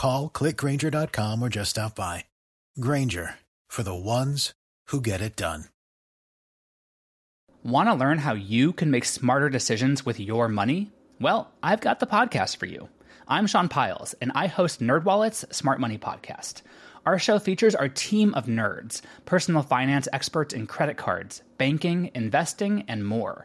Call 0.00 0.30
clickgrainger.com 0.30 1.42
or 1.42 1.50
just 1.50 1.72
stop 1.72 1.94
by. 1.94 2.24
Grainger 2.80 3.34
for 3.68 3.82
the 3.82 3.94
ones 3.94 4.54
who 4.86 5.02
get 5.02 5.20
it 5.20 5.36
done. 5.36 5.64
Want 7.62 7.90
to 7.90 7.94
learn 7.94 8.16
how 8.16 8.32
you 8.32 8.72
can 8.72 8.90
make 8.90 9.04
smarter 9.04 9.50
decisions 9.50 10.06
with 10.06 10.18
your 10.18 10.48
money? 10.48 10.90
Well, 11.20 11.50
I've 11.62 11.82
got 11.82 12.00
the 12.00 12.06
podcast 12.06 12.56
for 12.56 12.64
you. 12.64 12.88
I'm 13.28 13.46
Sean 13.46 13.68
Pyles, 13.68 14.14
and 14.22 14.32
I 14.34 14.46
host 14.46 14.80
NerdWallet's 14.80 15.44
Smart 15.54 15.80
Money 15.80 15.98
Podcast. 15.98 16.62
Our 17.04 17.18
show 17.18 17.38
features 17.38 17.74
our 17.74 17.90
team 17.90 18.32
of 18.32 18.46
nerds, 18.46 19.02
personal 19.26 19.62
finance 19.62 20.08
experts 20.14 20.54
in 20.54 20.66
credit 20.66 20.96
cards, 20.96 21.42
banking, 21.58 22.10
investing, 22.14 22.86
and 22.88 23.06
more. 23.06 23.44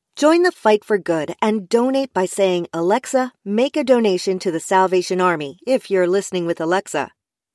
Join 0.21 0.43
the 0.43 0.51
fight 0.51 0.85
for 0.85 0.99
good 0.99 1.33
and 1.41 1.67
donate 1.67 2.13
by 2.13 2.27
saying, 2.27 2.67
Alexa, 2.71 3.31
make 3.43 3.75
a 3.75 3.83
donation 3.83 4.37
to 4.37 4.51
the 4.51 4.59
Salvation 4.59 5.19
Army 5.19 5.57
if 5.65 5.89
you're 5.89 6.05
listening 6.05 6.45
with 6.45 6.61
Alexa. 6.61 7.09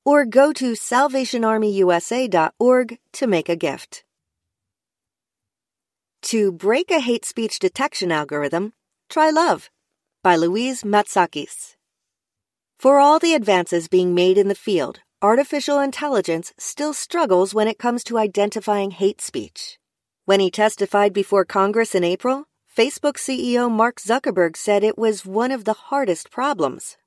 Or 0.05 0.25
go 0.25 0.53
to 0.55 0.73
salvationarmyusa.org 0.73 2.99
to 3.13 3.27
make 3.29 3.49
a 3.49 3.55
gift. 3.55 4.03
To 6.23 6.51
break 6.51 6.91
a 6.91 6.99
hate 6.99 7.25
speech 7.25 7.61
detection 7.61 8.11
algorithm, 8.11 8.73
try 9.09 9.31
love 9.31 9.71
by 10.25 10.35
Louise 10.35 10.83
Matsakis. 10.83 11.77
For 12.81 12.99
all 12.99 13.21
the 13.21 13.35
advances 13.35 13.87
being 13.87 14.13
made 14.13 14.39
in 14.39 14.49
the 14.49 14.57
field, 14.57 14.99
artificial 15.23 15.79
intelligence 15.79 16.53
still 16.59 16.95
struggles 16.95 17.55
when 17.55 17.69
it 17.69 17.79
comes 17.79 18.03
to 18.03 18.19
identifying 18.19 18.91
hate 18.91 19.21
speech. 19.21 19.79
When 20.25 20.41
he 20.41 20.51
testified 20.51 21.13
before 21.13 21.45
Congress 21.45 21.95
in 21.95 22.03
April, 22.03 22.47
Facebook 22.77 23.17
CEO 23.17 23.71
Mark 23.71 23.99
Zuckerberg 23.99 24.55
said 24.55 24.85
it 24.85 24.99
was 24.99 25.25
one 25.25 25.51
of 25.51 25.65
the 25.65 25.73
hardest 25.89 26.31
problems. 26.31 26.99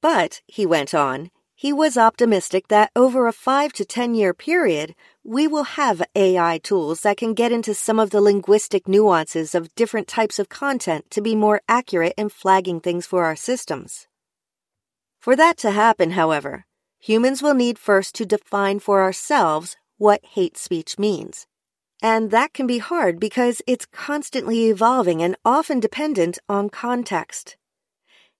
But, 0.00 0.42
he 0.46 0.64
went 0.64 0.94
on, 0.94 1.32
he 1.56 1.72
was 1.72 1.98
optimistic 1.98 2.68
that 2.68 2.92
over 2.94 3.26
a 3.26 3.32
5 3.32 3.72
to 3.72 3.84
10 3.84 4.14
year 4.14 4.32
period, 4.32 4.94
we 5.24 5.48
will 5.48 5.64
have 5.64 6.04
AI 6.14 6.58
tools 6.58 7.00
that 7.00 7.16
can 7.16 7.34
get 7.34 7.50
into 7.50 7.74
some 7.74 7.98
of 7.98 8.10
the 8.10 8.20
linguistic 8.20 8.86
nuances 8.86 9.56
of 9.56 9.74
different 9.74 10.06
types 10.06 10.38
of 10.38 10.48
content 10.48 11.10
to 11.10 11.20
be 11.20 11.34
more 11.34 11.62
accurate 11.68 12.14
in 12.16 12.28
flagging 12.28 12.78
things 12.78 13.04
for 13.04 13.24
our 13.24 13.34
systems. 13.34 14.06
For 15.18 15.34
that 15.34 15.56
to 15.58 15.72
happen, 15.72 16.12
however, 16.12 16.64
humans 17.00 17.42
will 17.42 17.54
need 17.54 17.76
first 17.76 18.14
to 18.14 18.24
define 18.24 18.78
for 18.78 19.02
ourselves 19.02 19.74
what 19.98 20.24
hate 20.24 20.56
speech 20.56 20.96
means. 20.96 21.48
And 22.02 22.32
that 22.32 22.52
can 22.52 22.66
be 22.66 22.78
hard 22.78 23.20
because 23.20 23.62
it's 23.64 23.86
constantly 23.86 24.68
evolving 24.68 25.22
and 25.22 25.36
often 25.44 25.78
dependent 25.78 26.38
on 26.48 26.68
context. 26.68 27.56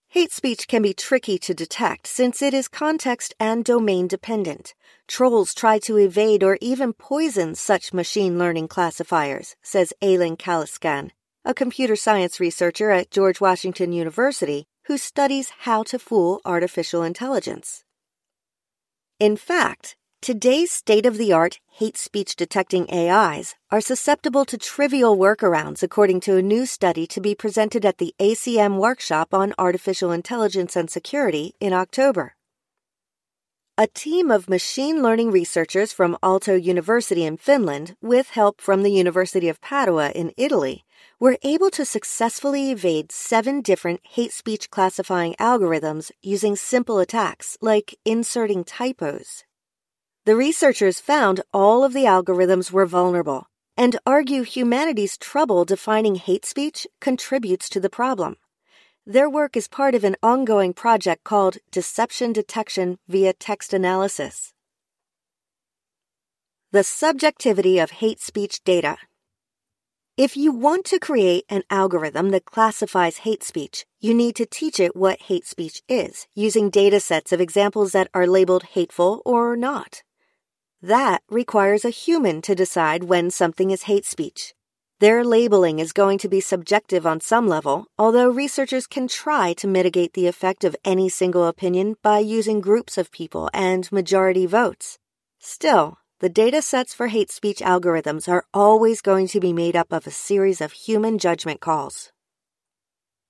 Hate 0.09 0.33
speech 0.33 0.67
can 0.67 0.83
be 0.83 0.93
tricky 0.93 1.39
to 1.39 1.55
detect 1.55 2.09
since 2.09 2.43
it 2.43 2.53
is 2.53 2.67
context 2.67 3.34
and 3.39 3.65
domain 3.65 4.09
dependent. 4.09 4.75
Trolls 5.06 5.55
try 5.55 5.78
to 5.78 5.97
evade 5.97 6.43
or 6.43 6.59
even 6.61 6.93
poison 6.93 7.55
such 7.55 7.95
machine 7.95 8.37
learning 8.37 8.67
classifiers, 8.67 9.55
says 9.62 9.95
Aylin 10.03 10.37
Caliskan, 10.37 11.12
a 11.45 11.55
computer 11.55 11.95
science 11.95 12.41
researcher 12.41 12.91
at 12.91 13.12
George 13.12 13.41
Washington 13.41 13.93
University 13.93 14.67
who 14.87 14.99
studies 14.99 15.53
how 15.61 15.84
to 15.84 15.99
fool 15.99 16.41
artificial 16.45 17.05
intelligence. 17.05 17.84
In 19.21 19.37
fact, 19.37 19.97
Today's 20.22 20.71
state 20.71 21.05
of 21.05 21.19
the 21.19 21.33
art 21.33 21.59
hate 21.66 21.97
speech 21.97 22.37
detecting 22.37 22.88
AIs 22.94 23.56
are 23.72 23.81
susceptible 23.81 24.44
to 24.44 24.56
trivial 24.56 25.19
workarounds, 25.19 25.83
according 25.83 26.21
to 26.21 26.37
a 26.37 26.43
new 26.43 26.65
study 26.65 27.09
to 27.09 27.21
be 27.21 27.34
presented 27.34 27.84
at 27.84 27.99
the 27.99 28.15
ACM 28.21 28.77
workshop 28.77 29.34
on 29.34 29.53
artificial 29.59 30.12
intelligence 30.12 30.77
and 30.77 30.88
security 30.88 31.56
in 31.59 31.72
October. 31.72 32.37
A 33.77 33.88
team 33.88 34.31
of 34.31 34.49
machine 34.49 35.03
learning 35.03 35.33
researchers 35.33 35.93
from 35.93 36.16
Aalto 36.22 36.54
University 36.54 37.25
in 37.25 37.37
Finland, 37.37 37.97
with 38.00 38.31
help 38.31 38.60
from 38.60 38.84
the 38.84 38.93
University 38.93 39.49
of 39.49 39.60
Padua 39.60 40.10
in 40.10 40.33
Italy, 40.37 40.84
were 41.19 41.37
able 41.43 41.71
to 41.71 41.84
successfully 41.84 42.71
evade 42.71 43.10
seven 43.10 43.60
different 43.60 43.99
hate 44.04 44.33
speech 44.33 44.71
classifying 44.71 45.34
algorithms 45.41 46.12
using 46.22 46.54
simple 46.54 47.00
attacks 47.00 47.59
like 47.60 47.99
inserting 48.04 48.62
typos. 48.62 49.43
The 50.25 50.37
researchers 50.37 51.00
found 51.00 51.41
all 51.53 51.83
of 51.83 51.93
the 51.93 52.05
algorithms 52.05 52.71
were 52.71 52.87
vulnerable 52.87 53.49
and 53.77 53.99
argue 54.06 54.43
humanity's 54.44 55.19
trouble 55.19 55.65
defining 55.65 56.15
hate 56.15 56.44
speech 56.44 56.87
contributes 57.00 57.69
to 57.71 57.81
the 57.81 57.91
problem. 57.91 58.37
Their 59.05 59.28
work 59.28 59.56
is 59.56 59.66
part 59.66 59.97
of 59.97 60.05
an 60.05 60.15
ongoing 60.22 60.75
project 60.75 61.25
called 61.25 61.59
Deception 61.72 62.33
Detection 62.33 62.99
via 63.09 63.33
Text 63.33 63.72
Analysis. 63.72 64.53
The 66.71 66.84
subjectivity 66.84 67.81
of 67.81 67.91
hate 67.91 68.21
speech 68.21 68.62
data. 68.62 68.99
If 70.16 70.37
you 70.37 70.53
want 70.53 70.84
to 70.84 71.00
create 71.00 71.47
an 71.49 71.65
algorithm 71.69 72.31
that 72.31 72.44
classifies 72.44 73.19
hate 73.19 73.43
speech, 73.43 73.87
you 74.00 74.15
need 74.15 74.37
to 74.37 74.47
teach 74.47 74.78
it 74.78 74.94
what 74.94 75.22
hate 75.22 75.47
speech 75.47 75.83
is 75.89 76.28
using 76.37 76.71
data 76.71 77.00
sets 77.00 77.33
of 77.33 77.41
examples 77.41 77.91
that 77.91 78.09
are 78.15 78.28
labeled 78.28 78.62
hateful 78.62 79.21
or 79.25 79.56
not. 79.56 80.04
That 80.82 81.22
requires 81.31 81.84
a 81.84 81.91
human 81.91 82.43
to 82.43 82.56
decide 82.56 83.04
when 83.04 83.31
something 83.31 83.70
is 83.70 83.84
hate 83.84 84.04
speech. 84.04 84.53
Their 84.98 85.25
labeling 85.25 85.78
is 85.78 85.93
going 85.93 86.19
to 86.19 86.28
be 86.28 86.41
subjective 86.41 87.06
on 87.06 87.20
some 87.20 87.47
level, 87.47 87.87
although 87.97 88.28
researchers 88.28 88.88
can 88.88 89.06
try 89.06 89.53
to 89.54 89.69
mitigate 89.69 90.15
the 90.15 90.26
effect 90.26 90.65
of 90.65 90.75
any 90.84 91.09
single 91.09 91.47
opinion 91.47 91.94
by 92.03 92.19
using 92.19 92.60
groups 92.60 92.98
of 92.98 93.12
people 93.12 93.48
and 93.54 93.91
majority 93.92 94.44
votes. 94.44 94.98
Still, 95.38 95.98
the 96.19 96.28
data 96.28 96.60
sets 96.60 96.92
for 96.92 97.06
hate 97.06 97.31
speech 97.31 97.59
algorithms 97.59 98.28
are 98.28 98.44
always 98.53 99.00
going 99.00 99.28
to 99.28 99.38
be 99.38 99.53
made 99.53 99.76
up 99.76 99.92
of 99.92 100.09
a 100.09 100.10
series 100.10 100.60
of 100.60 100.72
human 100.72 101.16
judgment 101.16 101.60
calls. 101.60 102.10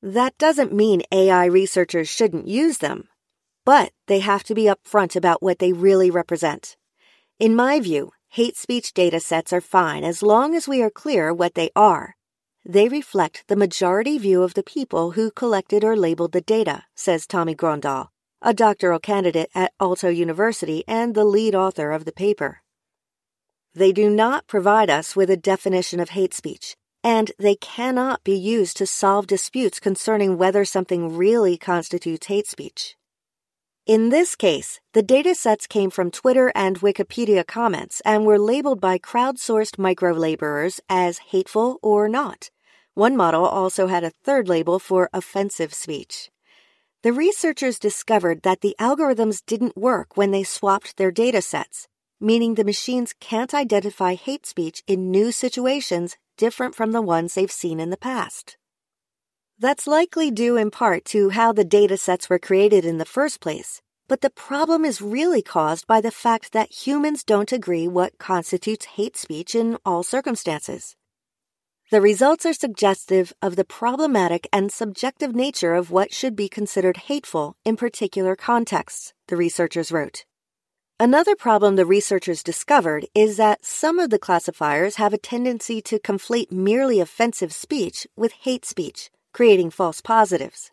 That 0.02 0.38
doesn't 0.38 0.72
mean 0.72 1.02
AI 1.12 1.44
researchers 1.44 2.08
shouldn't 2.08 2.48
use 2.48 2.78
them, 2.78 3.08
but 3.66 3.92
they 4.06 4.20
have 4.20 4.42
to 4.44 4.54
be 4.54 4.64
upfront 4.64 5.16
about 5.16 5.42
what 5.42 5.58
they 5.58 5.74
really 5.74 6.10
represent. 6.10 6.76
In 7.42 7.56
my 7.56 7.80
view, 7.80 8.12
hate 8.28 8.56
speech 8.56 8.94
data 8.94 9.18
sets 9.18 9.52
are 9.52 9.60
fine 9.60 10.04
as 10.04 10.22
long 10.22 10.54
as 10.54 10.68
we 10.68 10.80
are 10.80 10.88
clear 10.88 11.34
what 11.34 11.54
they 11.54 11.70
are. 11.74 12.14
They 12.64 12.88
reflect 12.88 13.42
the 13.48 13.56
majority 13.56 14.16
view 14.16 14.44
of 14.44 14.54
the 14.54 14.62
people 14.62 15.10
who 15.10 15.32
collected 15.32 15.82
or 15.82 15.96
labeled 15.96 16.30
the 16.30 16.40
data, 16.40 16.84
says 16.94 17.26
Tommi 17.26 17.56
Grondahl, 17.56 18.10
a 18.42 18.54
doctoral 18.54 19.00
candidate 19.00 19.50
at 19.56 19.72
Aalto 19.80 20.14
University 20.14 20.84
and 20.86 21.16
the 21.16 21.24
lead 21.24 21.56
author 21.56 21.90
of 21.90 22.04
the 22.04 22.12
paper. 22.12 22.62
They 23.74 23.90
do 23.90 24.08
not 24.08 24.46
provide 24.46 24.88
us 24.88 25.16
with 25.16 25.28
a 25.28 25.36
definition 25.36 25.98
of 25.98 26.10
hate 26.10 26.34
speech, 26.34 26.76
and 27.02 27.32
they 27.40 27.56
cannot 27.56 28.22
be 28.22 28.36
used 28.36 28.76
to 28.76 28.86
solve 28.86 29.26
disputes 29.26 29.80
concerning 29.80 30.38
whether 30.38 30.64
something 30.64 31.16
really 31.16 31.58
constitutes 31.58 32.28
hate 32.28 32.46
speech. 32.46 32.94
In 33.84 34.10
this 34.10 34.36
case, 34.36 34.78
the 34.92 35.02
datasets 35.02 35.68
came 35.68 35.90
from 35.90 36.12
Twitter 36.12 36.52
and 36.54 36.78
Wikipedia 36.78 37.44
comments 37.44 38.00
and 38.04 38.24
were 38.24 38.38
labeled 38.38 38.80
by 38.80 38.96
crowdsourced 38.96 39.76
micro 39.76 40.12
laborers 40.12 40.78
as 40.88 41.18
hateful 41.18 41.80
or 41.82 42.08
not. 42.08 42.50
One 42.94 43.16
model 43.16 43.44
also 43.44 43.88
had 43.88 44.04
a 44.04 44.12
third 44.22 44.48
label 44.48 44.78
for 44.78 45.10
offensive 45.12 45.74
speech. 45.74 46.30
The 47.02 47.12
researchers 47.12 47.80
discovered 47.80 48.42
that 48.42 48.60
the 48.60 48.76
algorithms 48.78 49.42
didn't 49.44 49.76
work 49.76 50.16
when 50.16 50.30
they 50.30 50.44
swapped 50.44 50.96
their 50.96 51.10
datasets, 51.10 51.88
meaning 52.20 52.54
the 52.54 52.62
machines 52.62 53.12
can't 53.18 53.52
identify 53.52 54.14
hate 54.14 54.46
speech 54.46 54.84
in 54.86 55.10
new 55.10 55.32
situations 55.32 56.16
different 56.36 56.76
from 56.76 56.92
the 56.92 57.02
ones 57.02 57.34
they've 57.34 57.50
seen 57.50 57.80
in 57.80 57.90
the 57.90 57.96
past. 57.96 58.56
That's 59.62 59.86
likely 59.86 60.32
due 60.32 60.56
in 60.56 60.72
part 60.72 61.04
to 61.14 61.28
how 61.28 61.52
the 61.52 61.62
data 61.62 61.96
sets 61.96 62.28
were 62.28 62.40
created 62.40 62.84
in 62.84 62.98
the 62.98 63.04
first 63.04 63.40
place, 63.40 63.80
but 64.08 64.20
the 64.20 64.28
problem 64.28 64.84
is 64.84 65.00
really 65.00 65.40
caused 65.40 65.86
by 65.86 66.00
the 66.00 66.10
fact 66.10 66.50
that 66.50 66.72
humans 66.84 67.22
don't 67.22 67.52
agree 67.52 67.86
what 67.86 68.18
constitutes 68.18 68.86
hate 68.96 69.16
speech 69.16 69.54
in 69.54 69.78
all 69.86 70.02
circumstances. 70.02 70.96
The 71.92 72.00
results 72.00 72.44
are 72.44 72.52
suggestive 72.52 73.32
of 73.40 73.54
the 73.54 73.64
problematic 73.64 74.48
and 74.52 74.72
subjective 74.72 75.32
nature 75.32 75.74
of 75.74 75.92
what 75.92 76.12
should 76.12 76.34
be 76.34 76.48
considered 76.48 76.96
hateful 77.06 77.54
in 77.64 77.76
particular 77.76 78.34
contexts, 78.34 79.14
the 79.28 79.36
researchers 79.36 79.92
wrote. 79.92 80.24
Another 80.98 81.36
problem 81.36 81.76
the 81.76 81.86
researchers 81.86 82.42
discovered 82.42 83.06
is 83.14 83.36
that 83.36 83.64
some 83.64 84.00
of 84.00 84.10
the 84.10 84.18
classifiers 84.18 84.96
have 84.96 85.14
a 85.14 85.18
tendency 85.18 85.80
to 85.82 86.00
conflate 86.00 86.50
merely 86.50 86.98
offensive 86.98 87.52
speech 87.52 88.08
with 88.16 88.32
hate 88.32 88.64
speech, 88.64 89.08
creating 89.32 89.70
false 89.70 90.00
positives. 90.00 90.70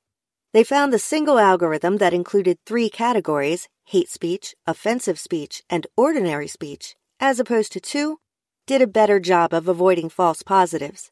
They 0.54 0.64
found 0.64 0.92
the 0.92 1.00
single 1.00 1.40
algorithm 1.40 1.98
that 1.98 2.14
included 2.14 2.58
three 2.66 2.90
categories 2.90 3.68
hate 3.86 4.10
speech, 4.10 4.54
offensive 4.68 5.20
speech, 5.20 5.64
and 5.68 5.88
ordinary 5.98 6.48
speech, 6.48 6.96
as 7.20 7.40
opposed 7.40 7.72
to 7.72 7.80
two 7.80 8.20
did 8.68 8.84
a 8.84 8.88
better 8.88 9.20
job 9.20 9.52
of 9.52 9.68
avoiding 9.68 10.10
false 10.10 10.44
positives. 10.44 11.10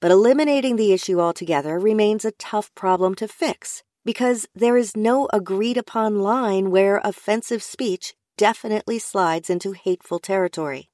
But 0.00 0.12
eliminating 0.12 0.76
the 0.76 0.92
issue 0.92 1.20
altogether 1.20 1.80
remains 1.80 2.24
a 2.24 2.30
tough 2.32 2.72
problem 2.76 3.16
to 3.16 3.26
fix 3.26 3.82
because 4.04 4.46
there 4.54 4.76
is 4.76 4.96
no 4.96 5.28
agreed 5.32 5.76
upon 5.76 6.20
line 6.20 6.70
where 6.70 7.00
offensive 7.02 7.62
speech 7.62 8.14
definitely 8.36 8.98
slides 8.98 9.50
into 9.50 9.72
hateful 9.72 10.20
territory. 10.20 10.90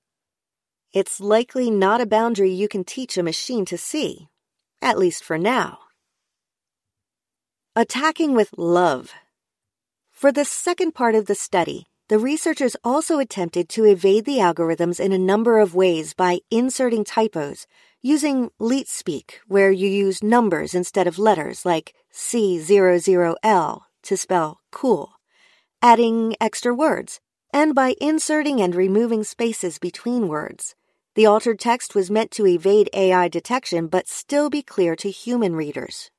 It's 0.94 1.20
likely 1.20 1.70
not 1.70 2.00
a 2.00 2.06
boundary 2.06 2.50
you 2.50 2.68
can 2.68 2.84
teach 2.84 3.18
a 3.18 3.22
machine 3.22 3.66
to 3.66 3.76
see, 3.76 4.28
at 4.80 4.98
least 4.98 5.22
for 5.22 5.36
now. 5.36 5.78
Attacking 7.78 8.34
with 8.34 8.58
love. 8.58 9.12
For 10.10 10.32
the 10.32 10.44
second 10.44 10.96
part 10.96 11.14
of 11.14 11.26
the 11.26 11.36
study, 11.36 11.86
the 12.08 12.18
researchers 12.18 12.74
also 12.82 13.20
attempted 13.20 13.68
to 13.68 13.84
evade 13.84 14.24
the 14.24 14.38
algorithms 14.38 14.98
in 14.98 15.12
a 15.12 15.16
number 15.32 15.60
of 15.60 15.76
ways 15.76 16.12
by 16.12 16.40
inserting 16.50 17.04
typos, 17.04 17.68
using 18.02 18.50
leet 18.58 18.88
speak, 18.88 19.38
where 19.46 19.70
you 19.70 19.88
use 19.88 20.24
numbers 20.24 20.74
instead 20.74 21.06
of 21.06 21.20
letters 21.20 21.64
like 21.64 21.94
C00L 22.12 23.82
to 24.02 24.16
spell 24.16 24.58
cool, 24.72 25.12
adding 25.80 26.34
extra 26.40 26.74
words, 26.74 27.20
and 27.52 27.76
by 27.76 27.94
inserting 28.00 28.60
and 28.60 28.74
removing 28.74 29.22
spaces 29.22 29.78
between 29.78 30.26
words. 30.26 30.74
The 31.14 31.26
altered 31.26 31.60
text 31.60 31.94
was 31.94 32.10
meant 32.10 32.32
to 32.32 32.46
evade 32.48 32.90
AI 32.92 33.28
detection 33.28 33.86
but 33.86 34.08
still 34.08 34.50
be 34.50 34.62
clear 34.62 34.96
to 34.96 35.12
human 35.12 35.54
readers. 35.54 36.10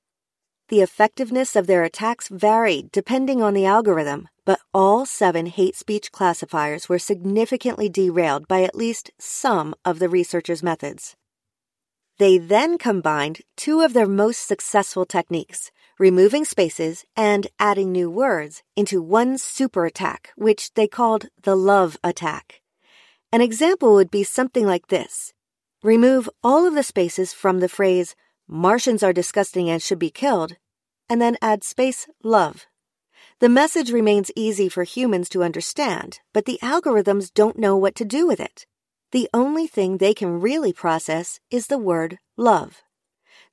The 0.69 0.81
effectiveness 0.81 1.55
of 1.55 1.65
their 1.65 1.83
attacks 1.83 2.27
varied 2.27 2.91
depending 2.91 3.41
on 3.41 3.55
the 3.55 3.65
algorithm, 3.65 4.29
but 4.45 4.59
all 4.71 5.03
seven 5.03 5.47
hate 5.47 5.75
speech 5.75 6.11
classifiers 6.11 6.87
were 6.87 6.99
significantly 6.99 7.89
derailed 7.89 8.47
by 8.47 8.61
at 8.61 8.75
least 8.75 9.09
some 9.17 9.73
of 9.83 9.97
the 9.97 10.07
researchers' 10.07 10.61
methods. 10.61 11.15
They 12.19 12.37
then 12.37 12.77
combined 12.77 13.41
two 13.57 13.81
of 13.81 13.93
their 13.93 14.05
most 14.05 14.45
successful 14.45 15.07
techniques, 15.07 15.71
removing 15.97 16.45
spaces 16.45 17.03
and 17.15 17.47
adding 17.57 17.91
new 17.91 18.11
words, 18.11 18.61
into 18.75 19.01
one 19.01 19.39
super 19.39 19.85
attack, 19.85 20.31
which 20.35 20.73
they 20.75 20.87
called 20.87 21.29
the 21.41 21.55
love 21.55 21.97
attack. 22.03 22.61
An 23.31 23.41
example 23.41 23.95
would 23.95 24.11
be 24.11 24.23
something 24.23 24.67
like 24.67 24.89
this 24.89 25.33
Remove 25.81 26.29
all 26.43 26.67
of 26.67 26.75
the 26.75 26.83
spaces 26.83 27.33
from 27.33 27.59
the 27.59 27.69
phrase, 27.69 28.15
Martians 28.51 29.03
are 29.03 29.13
disgusting 29.13 29.69
and 29.69 29.79
should 29.79 29.99
be 29.99 30.09
killed, 30.09 30.55
and 31.07 31.21
then 31.21 31.37
add 31.39 31.63
space 31.63 32.07
love. 32.23 32.65
The 33.39 33.47
message 33.47 33.91
remains 33.91 34.31
easy 34.35 34.67
for 34.67 34.83
humans 34.83 35.29
to 35.29 35.43
understand, 35.43 36.19
but 36.33 36.45
the 36.45 36.57
algorithms 36.63 37.31
don't 37.31 37.59
know 37.59 37.77
what 37.77 37.93
to 37.93 38.05
do 38.05 38.25
with 38.25 38.39
it. 38.39 38.65
The 39.11 39.29
only 39.35 39.67
thing 39.67 39.97
they 39.97 40.15
can 40.15 40.41
really 40.41 40.73
process 40.73 41.39
is 41.51 41.67
the 41.67 41.77
word 41.77 42.17
love. 42.37 42.81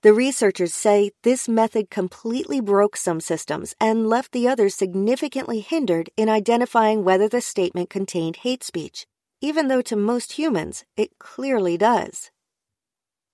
The 0.00 0.14
researchers 0.14 0.72
say 0.72 1.10
this 1.24 1.46
method 1.46 1.90
completely 1.90 2.62
broke 2.62 2.96
some 2.96 3.20
systems 3.20 3.74
and 3.78 4.08
left 4.08 4.32
the 4.32 4.48
others 4.48 4.74
significantly 4.74 5.60
hindered 5.60 6.08
in 6.16 6.30
identifying 6.30 7.04
whether 7.04 7.28
the 7.28 7.42
statement 7.42 7.90
contained 7.90 8.36
hate 8.36 8.64
speech, 8.64 9.06
even 9.42 9.68
though 9.68 9.82
to 9.82 9.94
most 9.94 10.32
humans 10.32 10.86
it 10.96 11.18
clearly 11.18 11.76
does. 11.76 12.30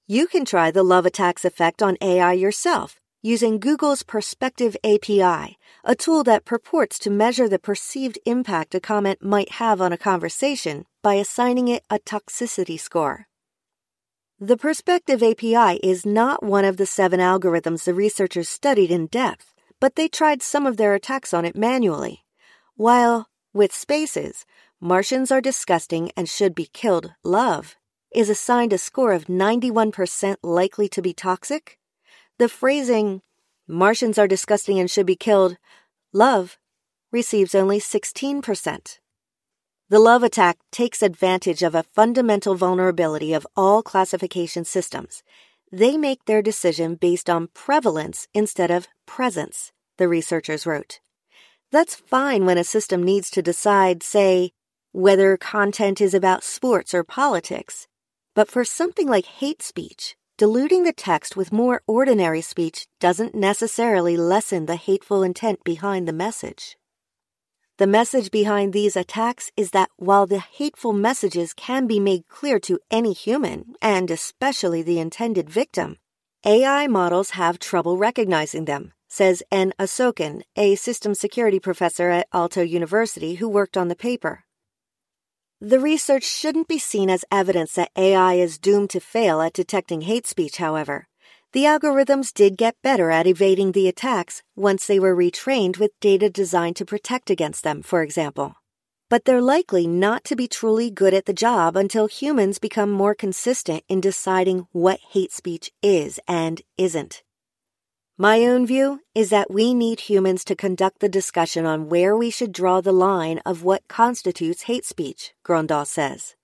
You 0.09 0.27
can 0.27 0.45
try 0.45 0.73
the 0.73 0.83
love 0.83 1.07
attacks 1.07 1.45
effect 1.45 1.81
on 1.81 1.97
AI 2.01 2.33
yourself 2.33 2.99
using 3.25 3.61
Google's 3.61 4.03
Perspective 4.03 4.77
API, 4.83 5.57
a 5.85 5.95
tool 5.95 6.25
that 6.25 6.45
purports 6.45 6.99
to 6.99 7.09
measure 7.09 7.49
the 7.49 7.59
perceived 7.59 8.19
impact 8.27 8.75
a 8.75 8.81
comment 8.81 9.23
might 9.23 9.53
have 9.53 9.81
on 9.81 9.93
a 9.93 9.97
conversation 9.97 10.85
by 11.03 11.15
assigning 11.15 11.69
it 11.69 11.85
a 11.89 12.01
toxicity 12.01 12.79
score. 12.79 13.29
The 14.41 14.57
Perspective 14.57 15.23
API 15.23 15.79
is 15.85 16.05
not 16.05 16.43
one 16.43 16.65
of 16.65 16.79
the 16.79 16.87
seven 16.87 17.21
algorithms 17.21 17.85
the 17.85 17.95
researchers 17.95 18.49
studied 18.49 18.91
in 18.91 19.07
depth, 19.07 19.55
but 19.79 19.95
they 19.95 20.09
tried 20.09 20.43
some 20.43 20.67
of 20.67 20.77
their 20.77 20.95
attacks 20.95 21.33
on 21.33 21.45
it 21.45 21.55
manually. 21.55 22.25
While, 22.75 23.29
with 23.55 23.73
spaces, 23.73 24.45
Martians 24.81 25.31
are 25.31 25.41
disgusting 25.41 26.11
and 26.17 26.29
should 26.29 26.57
be 26.57 26.69
killed, 26.73 27.13
love, 27.23 27.77
is 28.15 28.31
assigned 28.31 28.73
a 28.73 28.79
score 28.79 29.13
of 29.13 29.27
91% 29.27 30.37
likely 30.43 30.89
to 30.89 31.03
be 31.03 31.13
toxic, 31.13 31.79
the 32.39 32.49
phrasing, 32.49 33.23
Martians 33.69 34.19
are 34.19 34.27
disgusting 34.27 34.79
and 34.79 34.91
should 34.91 35.07
be 35.07 35.17
killed, 35.17 35.57
love, 36.13 36.59
receives 37.11 37.55
only 37.55 37.79
16%. 37.79 38.99
The 39.89 39.99
love 39.99 40.23
attack 40.23 40.59
takes 40.71 41.03
advantage 41.03 41.63
of 41.63 41.75
a 41.75 41.83
fundamental 41.83 42.55
vulnerability 42.55 43.35
of 43.35 43.47
all 43.55 43.83
classification 43.83 44.65
systems. 44.65 45.23
They 45.71 45.97
make 45.97 46.25
their 46.25 46.43
decision 46.43 46.97
based 46.97 47.31
on 47.31 47.49
prevalence 47.55 48.27
instead 48.35 48.71
of 48.71 48.89
presence, 49.07 49.73
the 49.99 50.09
researchers 50.09 50.67
wrote. 50.67 51.01
That's 51.71 51.95
fine 51.95 52.45
when 52.45 52.59
a 52.59 52.65
system 52.65 53.03
needs 53.03 53.31
to 53.31 53.43
decide, 53.43 54.03
say, 54.03 54.53
whether 54.93 55.37
content 55.37 56.01
is 56.01 56.15
about 56.15 56.45
sports 56.45 56.93
or 56.93 57.05
politics. 57.05 57.87
But 58.35 58.51
for 58.51 58.65
something 58.65 59.09
like 59.09 59.27
hate 59.27 59.63
speech, 59.63 60.17
diluting 60.39 60.85
the 60.85 60.93
text 60.95 61.37
with 61.37 61.53
more 61.53 61.83
ordinary 61.87 62.41
speech 62.41 62.87
doesn't 62.99 63.35
necessarily 63.35 64.17
lessen 64.17 64.65
the 64.65 64.77
hateful 64.77 65.23
intent 65.23 65.63
behind 65.65 66.09
the 66.09 66.15
message. 66.15 66.79
The 67.77 67.87
message 67.87 68.31
behind 68.31 68.73
these 68.73 68.97
attacks 68.97 69.51
is 69.57 69.73
that 69.73 69.91
while 69.97 70.27
the 70.27 70.39
hateful 70.39 70.95
messages 70.95 71.53
can 71.53 71.87
be 71.87 72.01
made 72.01 72.27
clear 72.29 72.59
to 72.61 72.79
any 72.91 73.13
human, 73.13 73.75
and 73.83 74.11
especially 74.11 74.83
the 74.83 74.99
intended 74.99 75.51
victim, 75.51 75.99
AI 76.47 76.87
models 76.87 77.31
have 77.31 77.59
trouble 77.59 77.99
recognizing 77.99 78.65
them, 78.65 78.93
says 79.09 79.43
N. 79.51 79.75
Asokan, 79.79 80.43
a 80.57 80.75
system 80.75 81.15
security 81.15 81.61
professor 81.61 82.09
at 82.09 82.31
Aalto 82.31 82.67
University 82.67 83.35
who 83.35 83.49
worked 83.49 83.77
on 83.77 83.89
the 83.89 83.97
paper. 83.97 84.45
The 85.65 85.79
research 85.79 86.25
shouldn't 86.25 86.67
be 86.67 86.81
seen 86.81 87.09
as 87.09 87.25
evidence 87.31 87.75
that 87.75 87.93
AI 87.97 88.35
is 88.35 88.59
doomed 88.59 88.91
to 88.91 88.99
fail 88.99 89.41
at 89.41 89.53
detecting 89.53 90.01
hate 90.01 90.27
speech, 90.27 90.57
however. 90.57 91.07
The 91.53 91.63
algorithms 91.63 92.35
did 92.35 92.57
get 92.57 92.83
better 92.83 93.13
at 93.13 93.29
evading 93.29 93.71
the 93.71 93.87
attacks 93.87 94.43
once 94.57 94.89
they 94.89 94.99
were 94.99 95.15
retrained 95.15 95.79
with 95.79 95.93
data 96.01 96.29
designed 96.29 96.75
to 96.77 96.85
protect 96.85 97.31
against 97.31 97.63
them, 97.63 97.81
for 97.81 98.03
example. 98.03 98.57
But 99.09 99.25
they're 99.25 99.41
likely 99.41 99.87
not 99.87 100.25
to 100.25 100.35
be 100.35 100.49
truly 100.49 100.91
good 100.91 101.15
at 101.15 101.27
the 101.27 101.33
job 101.33 101.77
until 101.77 102.09
humans 102.09 102.59
become 102.59 102.91
more 102.91 103.15
consistent 103.15 103.85
in 103.89 104.01
deciding 104.01 104.67
what 104.73 104.99
hate 105.13 105.31
speech 105.31 105.71
is 105.81 106.19
and 106.27 106.61
isn't. 106.77 107.23
My 108.23 108.43
own 108.47 108.67
view 108.67 109.01
is 109.17 109.31
that 109.31 109.51
we 109.51 109.75
need 109.75 109.99
humans 109.99 110.45
to 110.45 110.55
conduct 110.55 111.01
the 111.01 111.09
discussion 111.09 111.67
on 111.67 111.89
where 111.89 112.17
we 112.17 112.31
should 112.31 112.53
draw 112.53 112.81
the 112.81 112.93
line 112.93 113.41
of 113.45 113.65
what 113.65 113.89
constitutes 113.89 114.63
hate 114.71 114.85
speech, 114.85 115.33
Grondahl 115.45 115.85
says. 115.85 116.37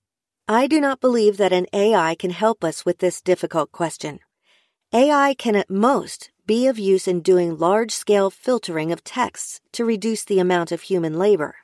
I 0.48 0.66
do 0.66 0.80
not 0.80 1.00
believe 1.00 1.36
that 1.36 1.52
an 1.52 1.66
AI 1.72 2.16
can 2.16 2.30
help 2.30 2.64
us 2.64 2.84
with 2.84 2.98
this 2.98 3.20
difficult 3.20 3.70
question. 3.70 4.18
AI 4.92 5.34
can 5.34 5.54
at 5.54 5.70
most 5.70 6.32
be 6.46 6.66
of 6.66 6.80
use 6.80 7.06
in 7.06 7.20
doing 7.20 7.56
large 7.56 7.92
scale 7.92 8.28
filtering 8.28 8.90
of 8.90 9.04
texts 9.04 9.60
to 9.70 9.84
reduce 9.84 10.24
the 10.24 10.40
amount 10.40 10.72
of 10.72 10.80
human 10.80 11.16
labor. 11.16 11.54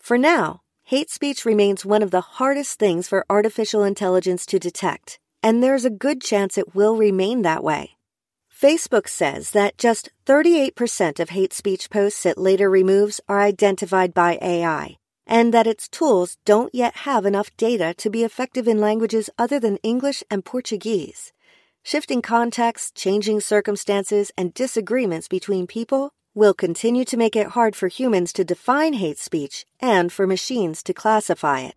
For 0.00 0.18
now, 0.18 0.62
hate 0.82 1.10
speech 1.10 1.44
remains 1.44 1.86
one 1.86 2.02
of 2.02 2.10
the 2.10 2.22
hardest 2.22 2.80
things 2.80 3.06
for 3.06 3.24
artificial 3.30 3.84
intelligence 3.84 4.44
to 4.46 4.58
detect, 4.58 5.20
and 5.44 5.62
there's 5.62 5.84
a 5.84 5.90
good 5.90 6.20
chance 6.20 6.58
it 6.58 6.74
will 6.74 6.96
remain 6.96 7.42
that 7.42 7.62
way. 7.62 7.94
Facebook 8.60 9.08
says 9.08 9.52
that 9.52 9.78
just 9.78 10.10
38% 10.26 11.18
of 11.18 11.30
hate 11.30 11.54
speech 11.54 11.88
posts 11.88 12.26
it 12.26 12.36
later 12.36 12.68
removes 12.68 13.18
are 13.26 13.40
identified 13.40 14.12
by 14.12 14.38
AI, 14.42 14.96
and 15.26 15.54
that 15.54 15.66
its 15.66 15.88
tools 15.88 16.36
don't 16.44 16.74
yet 16.74 16.94
have 17.08 17.24
enough 17.24 17.56
data 17.56 17.94
to 17.96 18.10
be 18.10 18.22
effective 18.22 18.68
in 18.68 18.78
languages 18.78 19.30
other 19.38 19.58
than 19.58 19.78
English 19.78 20.22
and 20.30 20.44
Portuguese. 20.44 21.32
Shifting 21.82 22.20
contexts, 22.20 22.90
changing 22.90 23.40
circumstances, 23.40 24.30
and 24.36 24.52
disagreements 24.52 25.26
between 25.26 25.66
people 25.66 26.10
will 26.34 26.52
continue 26.52 27.06
to 27.06 27.16
make 27.16 27.36
it 27.36 27.56
hard 27.56 27.74
for 27.74 27.88
humans 27.88 28.30
to 28.34 28.44
define 28.44 28.92
hate 28.92 29.18
speech 29.18 29.64
and 29.80 30.12
for 30.12 30.26
machines 30.26 30.82
to 30.82 30.92
classify 30.92 31.60
it. 31.60 31.76